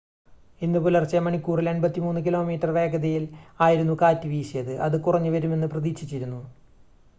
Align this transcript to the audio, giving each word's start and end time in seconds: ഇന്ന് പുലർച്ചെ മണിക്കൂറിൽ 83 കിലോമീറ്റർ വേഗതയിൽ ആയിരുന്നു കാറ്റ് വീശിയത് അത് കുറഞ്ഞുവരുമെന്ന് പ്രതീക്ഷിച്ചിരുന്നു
ഇന്ന് 0.61 0.79
പുലർച്ചെ 0.79 1.19
മണിക്കൂറിൽ 1.19 1.67
83 1.71 2.23
കിലോമീറ്റർ 2.27 2.69
വേഗതയിൽ 2.69 3.25
ആയിരുന്നു 3.59 3.95
കാറ്റ് 4.01 4.27
വീശിയത് 4.27 4.73
അത് 4.79 4.97
കുറഞ്ഞുവരുമെന്ന് 5.01 5.67
പ്രതീക്ഷിച്ചിരുന്നു 5.67 6.41